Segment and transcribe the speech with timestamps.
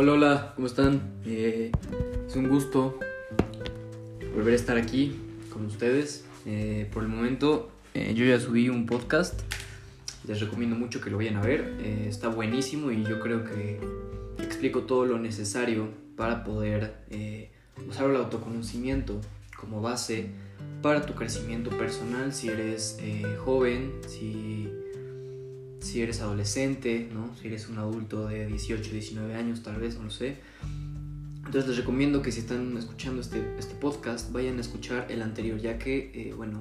[0.00, 1.00] Hola, hola, ¿cómo están?
[1.26, 1.72] Eh,
[2.24, 3.00] es un gusto
[4.32, 5.18] volver a estar aquí
[5.52, 6.24] con ustedes.
[6.46, 9.40] Eh, por el momento, eh, yo ya subí un podcast.
[10.28, 11.80] Les recomiendo mucho que lo vayan a ver.
[12.06, 13.80] está buenísimo y yo creo que
[14.38, 16.94] explico todo lo necesario para poder
[17.88, 19.20] usar el autoconocimiento
[19.56, 20.30] como base
[20.80, 22.98] para tu crecimiento personal si eres
[23.44, 24.57] joven, si
[25.88, 27.34] si eres adolescente, ¿no?
[27.40, 30.36] si eres un adulto de 18, 19 años tal vez, no lo sé.
[31.38, 35.58] Entonces les recomiendo que si están escuchando este, este podcast vayan a escuchar el anterior,
[35.58, 36.60] ya que, eh, bueno,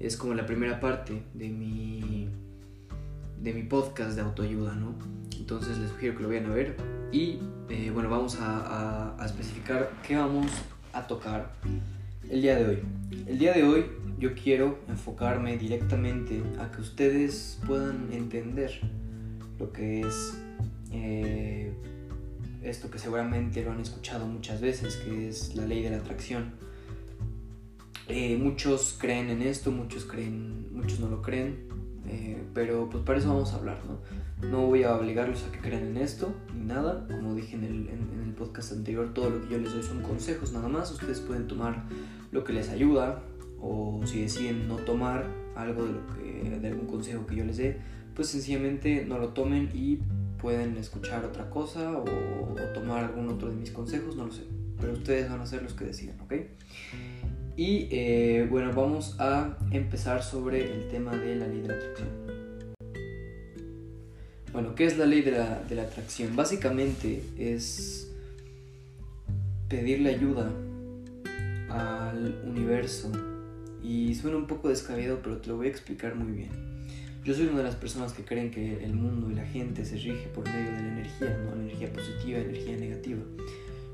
[0.00, 2.30] es como la primera parte de mi,
[3.42, 4.94] de mi podcast de autoayuda, ¿no?
[5.38, 6.76] Entonces les sugiero que lo vayan a ver
[7.12, 10.50] y, eh, bueno, vamos a, a especificar qué vamos
[10.94, 11.52] a tocar
[12.30, 12.78] el día de hoy.
[13.26, 13.84] El día de hoy
[14.18, 18.80] yo quiero enfocarme directamente a que ustedes puedan entender
[19.58, 20.38] lo que es
[20.92, 21.72] eh,
[22.62, 26.54] esto que seguramente lo han escuchado muchas veces, que es la ley de la atracción.
[28.08, 31.68] Eh, muchos creen en esto, muchos creen, muchos no lo creen,
[32.08, 34.48] eh, pero pues para eso vamos a hablar, ¿no?
[34.48, 38.22] No voy a obligarlos a que crean en esto ni nada, como dije en en
[38.24, 41.48] el podcast anterior, todo lo que yo les doy son consejos nada más, ustedes pueden
[41.48, 41.84] tomar
[42.30, 43.22] lo que les ayuda,
[43.60, 47.56] o si deciden no tomar algo de, lo que, de algún consejo que yo les
[47.56, 47.78] dé,
[48.14, 49.98] pues sencillamente no lo tomen y
[50.40, 52.04] pueden escuchar otra cosa o,
[52.74, 54.42] tomar algún otro de mis consejos, no lo sé.
[54.80, 56.34] Pero ustedes van a ser los que decidan, ¿ok?
[57.56, 62.08] Y eh, bueno, vamos a empezar sobre el tema de la ley de la atracción.
[64.52, 66.36] Bueno, ¿qué es la ley de la, de la atracción?
[66.36, 68.10] Básicamente es
[69.68, 70.50] pedirle ayuda
[71.70, 73.10] al universo
[73.86, 76.50] y suena un poco descabellado, pero te lo voy a explicar muy bien.
[77.24, 79.94] Yo soy una de las personas que creen que el mundo y la gente se
[79.94, 81.60] rige por medio de la energía, ¿no?
[81.60, 83.20] Energía positiva, energía negativa.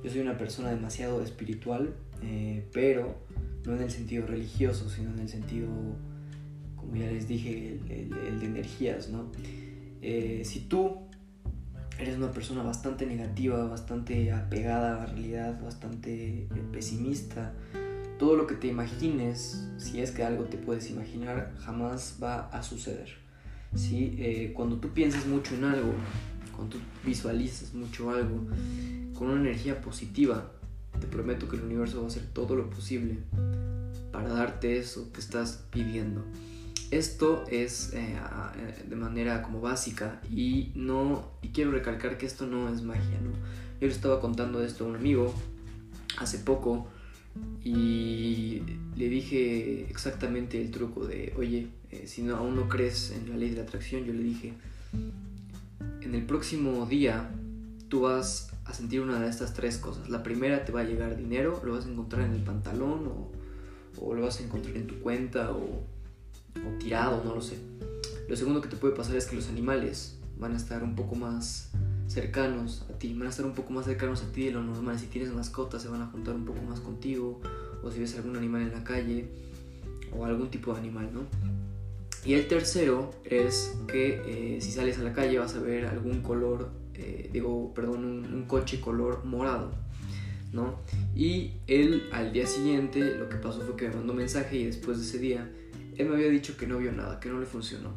[0.03, 3.19] Yo soy una persona demasiado espiritual, eh, pero
[3.67, 5.69] no en el sentido religioso, sino en el sentido,
[6.77, 9.31] como ya les dije, el, de energías, ¿no?
[10.01, 10.97] Eh, si tú
[11.99, 17.55] eres una persona bastante negativa, bastante apegada a la realidad, bastante pesimista,
[18.23, 22.63] todo lo que te imagines, si es que algo te puedes imaginar, jamás va a
[22.63, 23.09] suceder.
[23.75, 24.15] ¿sí?
[24.17, 25.93] Eh, cuando tú piensas mucho en algo,
[26.55, 28.47] cuando visualizas mucho algo,
[29.19, 30.53] con una energía positiva,
[31.01, 33.19] te prometo que el universo va a hacer todo lo posible
[34.13, 36.23] para darte eso que estás pidiendo.
[36.93, 38.17] Esto es eh,
[38.89, 43.19] de manera como básica y no y quiero recalcar que esto no es magia.
[43.81, 45.35] Yo le estaba contando esto a un amigo
[46.19, 46.87] hace poco
[47.65, 48.63] y
[48.97, 53.37] le dije exactamente el truco de, oye, eh, si no, aún no crees en la
[53.37, 54.55] ley de la atracción, yo le dije,
[56.01, 57.31] en el próximo día
[57.89, 60.09] tú vas a sentir una de estas tres cosas.
[60.09, 63.31] La primera te va a llegar dinero, lo vas a encontrar en el pantalón o,
[64.01, 65.85] o lo vas a encontrar en tu cuenta o,
[66.57, 67.59] o tirado, no lo sé.
[68.29, 71.15] Lo segundo que te puede pasar es que los animales van a estar un poco
[71.15, 71.71] más
[72.13, 74.99] cercanos a ti, van a estar un poco más cercanos a ti de lo normal.
[74.99, 77.41] Si tienes mascotas, se van a juntar un poco más contigo,
[77.83, 79.29] o si ves algún animal en la calle,
[80.17, 81.23] o algún tipo de animal, ¿no?
[82.25, 86.23] Y el tercero es que eh, si sales a la calle vas a ver algún
[86.23, 89.73] color, eh, digo, perdón, un, coche color morado,
[90.53, 90.79] ¿no?
[91.17, 94.67] Y él al día siguiente lo que pasó fue que me mandó un mensaje y
[94.67, 95.51] después de ese día
[95.97, 97.91] él me había dicho que no vio nada, que no le funcionó.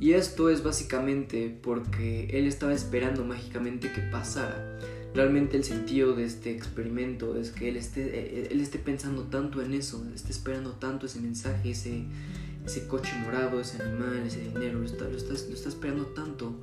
[0.00, 4.78] Y esto es básicamente porque él estaba esperando mágicamente que pasara.
[5.14, 9.62] Realmente el sentido de este experimento es que él esté, eh, él esté pensando tanto
[9.62, 12.06] en eso, esté esperando tanto ese mensaje, ese,
[12.88, 16.56] coche morado, ese animal, ese dinero, lo está esperando tanto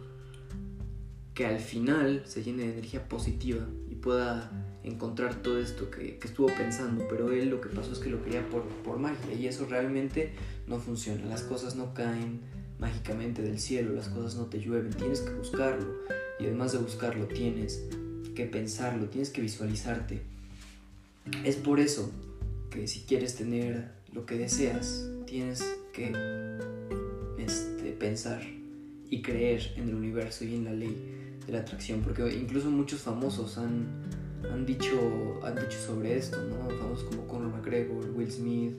[1.34, 4.52] que al final se llene de energía positiva y pueda
[4.84, 8.22] encontrar todo esto que, que, estuvo pensando, pero él lo que pasó es que lo
[8.24, 10.34] quería por, por magia y eso realmente
[10.68, 12.42] no funciona, las cosas no caen
[12.82, 15.88] mágicamente del cielo, las cosas no te llueven, tienes que buscarlo
[16.40, 17.84] y además de buscarlo tienes
[18.36, 20.22] que pensarlo, tienes que visualizarte.
[21.46, 22.12] Es por eso
[22.72, 25.64] que si quieres tener lo que deseas, tienes
[25.94, 26.12] que
[27.38, 28.42] este, pensar
[29.10, 33.02] y creer en el universo y en la ley de la atracción, porque incluso muchos
[33.02, 33.86] famosos han,
[34.52, 36.68] han, dicho, han dicho sobre esto, ¿no?
[36.78, 38.74] Famosos como Conor McGregor, Will Smith,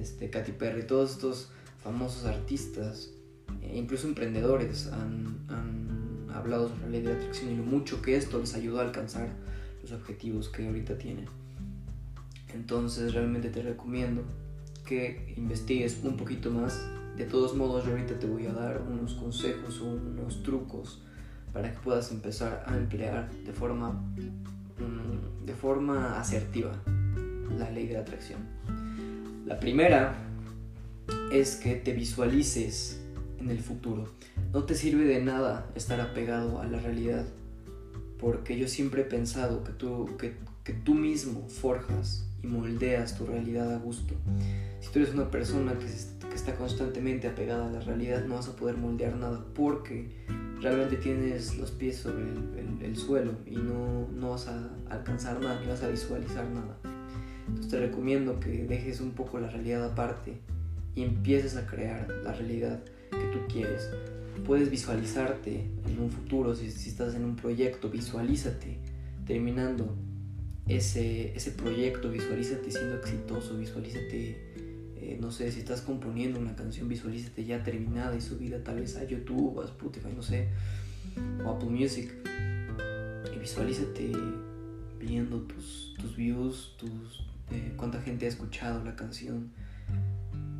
[0.00, 1.50] este, Katy Perry, todos estos
[1.80, 3.12] famosos artistas
[3.74, 5.36] incluso emprendedores han,
[6.34, 9.30] hablado sobre la ley de atracción y lo mucho que esto les ayudó a alcanzar
[9.80, 11.24] los objetivos que ahorita tienen.
[12.54, 14.22] Entonces realmente te recomiendo
[14.84, 16.86] que investigues un poquito más.
[17.16, 21.02] De todos modos yo ahorita te voy a dar unos consejos unos trucos
[21.54, 26.72] para que puedas empezar a emplear de forma, mm, de forma asertiva
[27.58, 28.40] la ley de atracción.
[29.46, 30.14] La primera
[31.32, 33.00] es que te visualices
[33.38, 34.04] en el futuro.
[34.52, 37.24] No te sirve de nada estar apegado a la realidad,
[38.18, 43.26] porque yo siempre he pensado que tú, que, que tú mismo forjas y moldeas tu
[43.26, 44.14] realidad a gusto.
[44.80, 45.86] Si tú eres una persona que,
[46.28, 50.10] que está constantemente apegada a la realidad, no vas a poder moldear nada porque
[50.60, 55.60] realmente tienes los pies sobre el, el, suelo y no, no, vas a alcanzar nada,
[55.60, 56.78] ni vas a visualizar nada.
[57.48, 60.38] Entonces te recomiendo que dejes un poco la realidad aparte
[60.94, 62.80] y empieces a crear la realidad
[63.18, 63.90] que tú quieres.
[64.44, 68.78] Puedes visualizarte en un futuro, si, estás en un proyecto, visualízate
[69.26, 69.96] terminando
[70.68, 74.36] ese, ese proyecto, visualízate siendo exitoso, visualízate,
[74.96, 78.96] eh, no sé, si estás componiendo una canción, visualízate ya terminada y subida tal vez
[78.96, 80.48] a YouTube, a Spotify, no sé,
[81.44, 82.12] o Apple Music.
[83.34, 84.12] Y visualízate
[85.00, 86.76] viendo tus, tus views,
[87.50, 89.50] eh, cuánta gente ha escuchado la canción.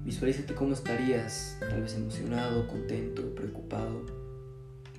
[0.06, 4.06] Visualízate cómo estarías, tal vez emocionado, contento, preocupado.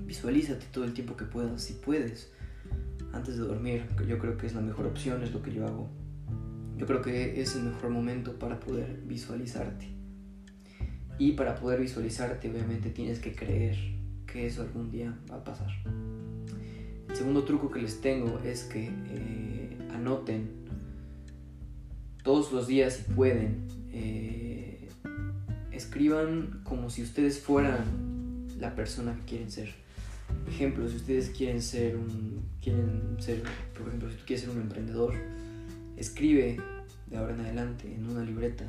[0.01, 2.29] Visualízate todo el tiempo que puedas, si puedes
[3.13, 5.65] antes de dormir, que yo creo que es la mejor opción, es lo que yo
[5.65, 5.87] hago.
[6.75, 9.87] Yo creo que es el mejor momento para poder visualizarte.
[11.17, 13.77] Y para poder visualizarte, obviamente tienes que creer
[14.25, 15.71] que eso algún día va a pasar.
[17.09, 20.49] El segundo truco que les tengo es que eh, anoten
[22.25, 23.69] todos los días si pueden.
[23.93, 24.37] Eh,
[25.77, 29.87] escriban como si ustedes fueran la persona que quieren ser
[30.47, 33.43] ejemplo, si ustedes quieren ser un, quieren ser,
[33.77, 35.13] por ejemplo, si tú quieres ser un emprendedor,
[35.97, 36.59] escribe
[37.07, 38.65] de ahora en adelante en una libreta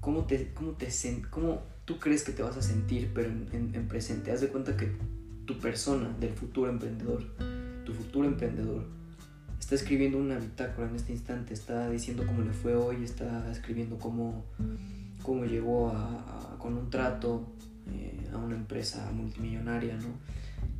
[0.00, 0.88] cómo te, cómo te
[1.30, 4.30] cómo tú crees que te vas a sentir, pero en, en, presente.
[4.30, 4.92] Haz de cuenta que
[5.46, 7.24] tu persona del futuro emprendedor,
[7.84, 8.84] tu futuro emprendedor,
[9.58, 13.98] está escribiendo una bitácora en este instante, está diciendo cómo le fue hoy, está escribiendo
[13.98, 14.44] cómo,
[15.28, 17.44] cómo llegó a, con un trato
[17.92, 20.08] eh, a una empresa multimillonaria, ¿no?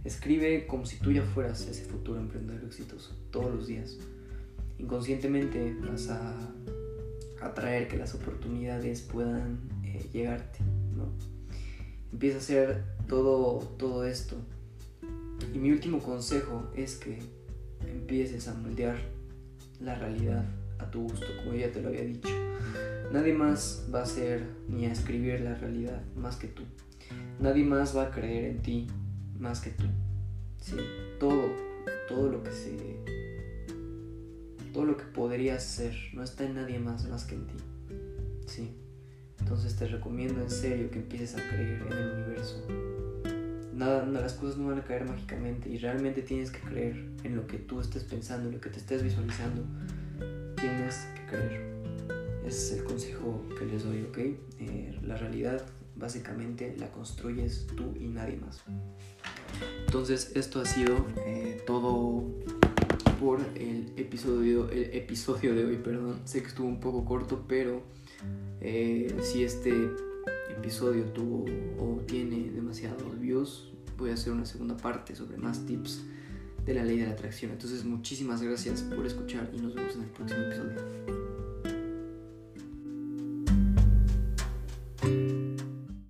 [0.04, 3.98] Escribe como si tú ya fueras ese futuro emprendedor exitoso todos los días.
[4.78, 6.34] Inconscientemente vas a
[7.42, 10.60] atraer que las oportunidades puedan eh, llegarte,
[10.96, 11.12] ¿no?
[12.10, 14.36] Empieza a hacer todo, todo esto.
[15.52, 17.18] Y mi último consejo es que
[17.86, 18.96] empieces a moldear
[19.78, 20.46] la realidad
[20.78, 22.30] a tu gusto, como ya te lo había dicho.
[23.12, 26.62] Nadie más va a hacer ni a escribir la realidad más que tú.
[27.40, 28.86] Nadie más va a creer en ti
[29.38, 29.84] más que tú.
[30.60, 30.76] ¿sí?
[31.18, 31.50] Todo,
[32.06, 32.76] todo lo que se.
[34.74, 37.54] Todo lo que podrías ser no está en nadie más más que en ti.
[38.46, 38.74] ¿sí?
[39.40, 42.66] Entonces te recomiendo en serio que empieces a creer en el universo.
[43.72, 47.46] Nada, las cosas no van a caer mágicamente y realmente tienes que creer en lo
[47.46, 49.62] que tú estés pensando, en lo que te estés visualizando.
[50.56, 51.77] Tienes que creer.
[52.48, 54.18] Es el consejo que les doy, ¿ok?
[54.18, 55.66] Eh, la realidad
[55.96, 58.62] básicamente la construyes tú y nadie más.
[59.84, 60.96] Entonces esto ha sido
[61.26, 62.24] eh, todo
[63.20, 66.20] por el episodio, el episodio de hoy, perdón.
[66.24, 67.82] Sé que estuvo un poco corto, pero
[68.62, 69.74] eh, si este
[70.48, 71.44] episodio tuvo
[71.78, 76.02] o tiene demasiados views, voy a hacer una segunda parte sobre más tips
[76.64, 77.50] de la ley de la atracción.
[77.50, 81.27] Entonces muchísimas gracias por escuchar y nos vemos en el próximo episodio.